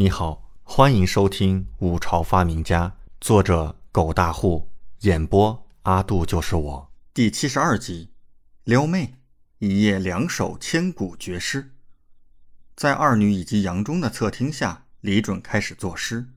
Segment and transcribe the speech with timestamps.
[0.00, 2.88] 你好，欢迎收听《五朝发明家》，
[3.20, 8.10] 作者狗大户，演播阿杜就是我，第七十二集，
[8.64, 9.16] 撩妹，
[9.58, 11.74] 一夜两首千古绝诗。
[12.74, 16.30] 在二女以及杨忠的侧听下，李准开始作诗：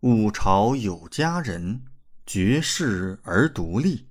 [0.00, 1.84] 五朝有佳人，
[2.26, 4.08] 绝世而独立。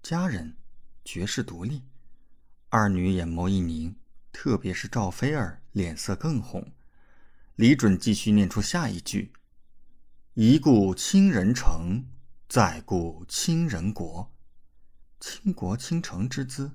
[0.00, 0.56] 佳人，
[1.04, 1.82] 绝世独立。
[2.68, 3.96] 二女眼眸一凝，
[4.32, 6.64] 特别是赵菲儿脸色更红。
[7.56, 9.32] 李准继续念出下一句
[10.34, 12.04] ：“一顾倾人城，
[12.50, 14.30] 再顾倾人国。”
[15.20, 16.72] 倾国倾城之姿，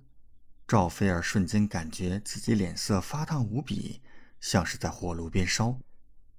[0.67, 4.01] 赵菲儿瞬间感觉自己脸色发烫无比，
[4.39, 5.79] 像是在火炉边烧。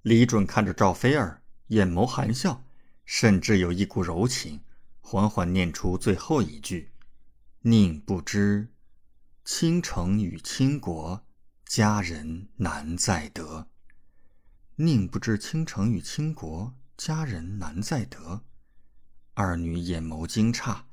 [0.02, 2.64] 李准看着赵菲儿，眼眸含笑，
[3.04, 4.60] 甚至有一股柔情，
[4.98, 6.90] 缓缓念出最后一句
[7.62, 8.72] ：“宁不知，
[9.44, 11.24] 倾城与倾国，
[11.64, 13.68] 佳人难再得。”
[14.76, 18.40] 宁不知倾城与倾国，佳人难再得。
[19.34, 20.84] 二女眼眸惊诧，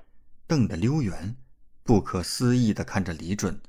[0.46, 1.38] 瞪得溜圆，
[1.84, 3.62] 不可思议地看着李准。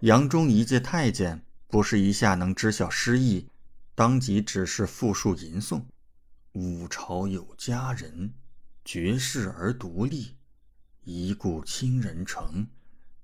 [0.00, 3.50] 杨忠一介太监，不是一下能知晓诗意，
[3.94, 5.84] 当即只是复述吟诵
[6.52, 8.32] ：“五朝有佳人，
[8.82, 10.36] 绝世而独立。
[11.04, 12.66] 一顾倾人城，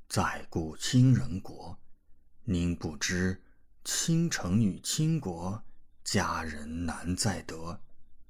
[0.06, 1.78] 再顾倾人国。
[2.44, 3.42] 宁不知，
[3.84, 5.64] 倾城与倾国。”
[6.04, 7.80] 佳人难再得，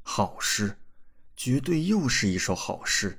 [0.02, 0.78] 好诗，
[1.36, 3.18] 绝对又是一首好诗。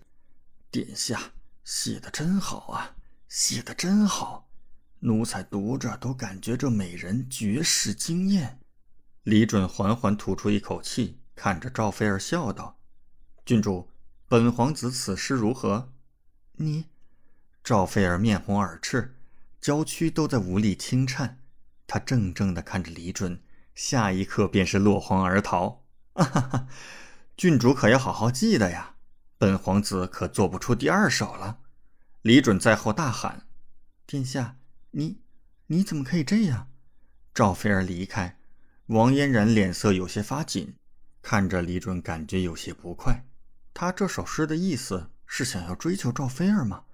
[0.71, 1.33] 殿下
[1.65, 2.95] 写的真好啊，
[3.27, 4.49] 写的真好，
[4.99, 8.59] 奴才读着都感觉这美人绝世惊艳。
[9.23, 12.79] 李准缓缓吐出一口气，看着赵菲儿笑道
[13.45, 13.89] ：“郡主，
[14.27, 15.91] 本皇子此诗如何？”
[16.57, 16.85] 你，
[17.61, 19.17] 赵菲儿面红耳赤，
[19.59, 21.41] 娇躯都在无力轻颤，
[21.85, 23.41] 她怔怔地看着李准。
[23.75, 25.83] 下一刻便是落荒而逃！
[26.15, 26.67] 哈哈，
[27.35, 28.95] 郡主可要好好记得呀，
[29.37, 31.59] 本皇子可做不出第二首了。
[32.21, 33.45] 李准在后大喊
[34.07, 34.57] ：“殿下，
[34.91, 35.19] 你
[35.67, 36.71] 你怎么可以这样？”
[37.35, 38.39] 赵菲儿离开，
[38.87, 40.75] 王嫣然脸色有些发紧，
[41.21, 43.27] 看着李准，感觉有些不快。
[43.73, 46.85] 他这首诗的意思是想要追求赵菲儿吗？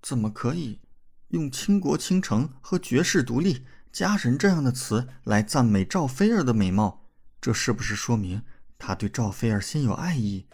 [0.00, 0.80] 怎么可以
[1.28, 3.66] 用倾国倾城和绝世独立？
[3.92, 7.04] 佳人这样的词来赞美赵菲儿的美貌，
[7.42, 8.42] 这是不是说明
[8.78, 10.46] 他对赵菲儿心有爱意？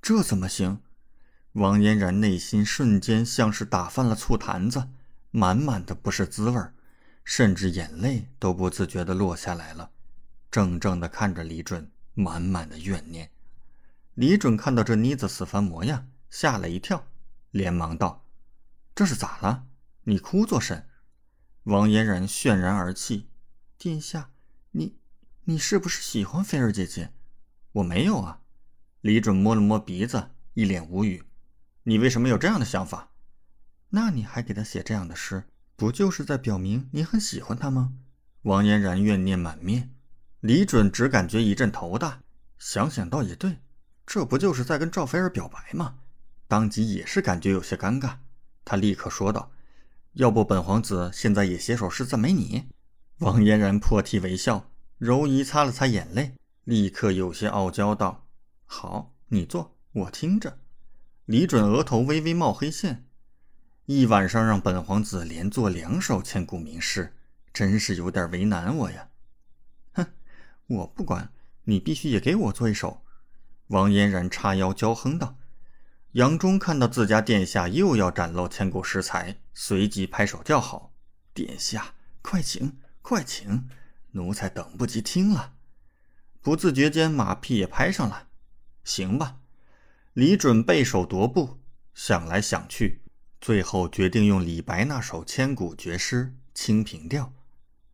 [0.00, 0.80] 这怎么行？
[1.54, 4.90] 王嫣然内心瞬间像是打翻了醋坛子，
[5.32, 6.62] 满满的不是滋味，
[7.24, 9.90] 甚至眼泪都不自觉地落下来了，
[10.52, 13.28] 怔怔地看着李准，满满的怨念。
[14.14, 17.04] 李准看到这妮子死番模样，吓了一跳，
[17.50, 18.24] 连忙道
[18.94, 19.64] ：“这是咋了？
[20.04, 20.86] 你哭作甚？”
[21.64, 23.30] 王嫣然泫然而泣
[23.78, 24.30] ：“殿下，
[24.72, 24.98] 你，
[25.44, 27.10] 你是不是喜欢菲儿姐姐？
[27.72, 28.42] 我没有啊。”
[29.00, 31.22] 李准摸了摸鼻子，一脸无语
[31.84, 33.12] ：“你为什么有这样的想法？
[33.88, 35.44] 那你还给他写这样的诗，
[35.74, 37.94] 不就是在表明你很喜欢他吗？”
[38.42, 39.90] 王嫣然怨念满面，
[40.40, 42.20] 李准只感觉一阵头大。
[42.58, 43.58] 想想倒也对，
[44.04, 45.96] 这不就是在跟赵菲儿表白吗？
[46.46, 48.18] 当即也是感觉有些尴尬，
[48.66, 49.50] 他立刻说道。
[50.14, 52.66] 要不本皇子现在也写首诗赞美你？
[53.18, 58.28] 王嫣然破涕为笑，柔仪擦了擦眼泪，立刻有些傲娇道
[58.64, 60.58] ：“好，你做，我听着。”
[61.26, 63.04] 李准额头微微冒黑线，
[63.86, 67.12] 一晚上让本皇子连做两首千古名诗，
[67.52, 69.08] 真是有点为难我呀。
[69.94, 70.06] 哼，
[70.68, 71.32] 我不管，
[71.64, 73.02] 你必须也给我做一首。
[73.68, 75.36] 王嫣然叉腰娇哼道。
[76.12, 80.92] 杨忠看到自家殿下又要展露千古诗才，随即拍手叫好
[81.32, 83.68] ：“殿下，快请，快请！
[84.10, 85.54] 奴才等不及听了。”
[86.42, 88.28] 不自觉间，马屁也拍上了。
[88.82, 89.38] 行吧，
[90.12, 91.60] 李准背手踱步，
[91.94, 93.02] 想来想去，
[93.40, 97.24] 最后决定用李白那首千古绝诗《清平调》，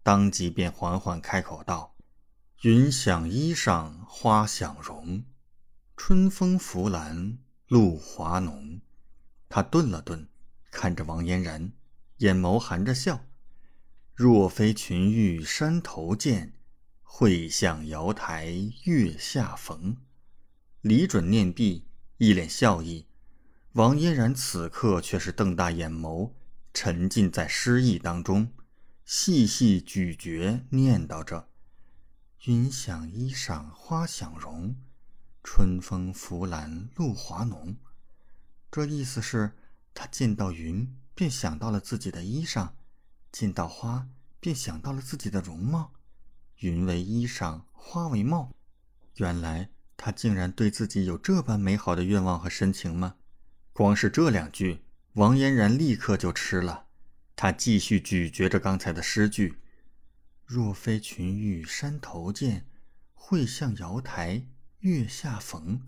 [0.03, 1.95] 当即便缓缓开口道
[2.63, 5.23] ：“云想衣裳花想容，
[5.97, 7.39] 春风拂槛。”
[7.71, 8.81] 露华浓，
[9.49, 10.27] 他顿了顿，
[10.81, 11.73] 看着王嫣然，
[12.21, 13.27] 眼眸含着笑。
[14.15, 16.55] 若非群玉山头见，
[17.03, 19.99] 会向瑶台月下逢。
[20.81, 21.85] 李准念毕，
[22.17, 23.05] 一脸笑意。
[23.73, 26.33] 王嫣然此刻却是瞪大眼眸，
[26.73, 28.51] 沉浸在诗意当中，
[29.05, 31.51] 细细咀嚼，念叨着
[32.49, 34.75] ：“云想衣裳花想容。”
[35.45, 37.77] 春风拂槛露华浓，
[38.71, 39.53] 这意思是，
[39.95, 42.71] 他见到云便想到了自己的衣裳，
[43.31, 44.09] 见到花
[44.39, 45.93] 便想到了自己的容貌。
[46.59, 48.53] 云为衣裳，花为帽。
[49.17, 53.17] 原来他竟然对自己有这般美好的愿望和深情吗？
[53.73, 54.81] 光是这两句，
[55.15, 56.87] 王嫣然立刻就吃了。
[57.37, 59.59] 他继续咀嚼着刚才的诗句
[60.45, 62.67] ：“若非群玉山头见，
[63.15, 64.47] 会向瑶台
[64.81, 65.81] 月下逢。”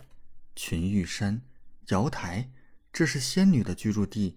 [0.56, 1.42] 群玉山，
[1.88, 2.50] 瑶台，
[2.92, 4.36] 这是仙女的居住地。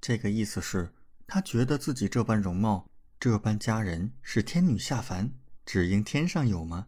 [0.00, 0.94] 这个意思是，
[1.26, 2.88] 她觉得自己这般容貌，
[3.18, 5.32] 这般佳人是天女下凡，
[5.64, 6.86] 只应天上有吗？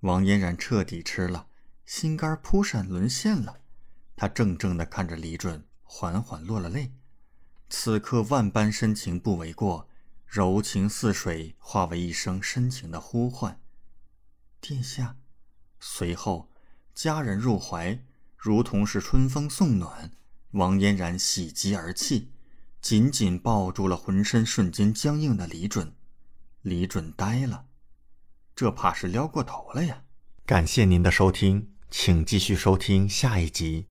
[0.00, 1.48] 王嫣然彻底吃了，
[1.84, 3.62] 心肝扑闪沦陷了。
[4.14, 6.92] 他怔怔地看着李准，缓缓落了泪。
[7.68, 9.88] 此刻万般深情不为过，
[10.24, 13.58] 柔情似水化为一声深情的呼唤
[14.60, 15.16] ：“殿下。”
[15.80, 16.48] 随后，
[16.94, 18.04] 佳人入怀，
[18.36, 20.12] 如同是春风送暖。
[20.54, 22.30] 王嫣然喜极而泣，
[22.80, 25.92] 紧紧抱住了浑身瞬间僵硬的李准。
[26.62, 27.66] 李准呆了，
[28.54, 30.04] 这怕是撩过头了呀！
[30.46, 33.82] 感谢您的收听，请继续收听下一集。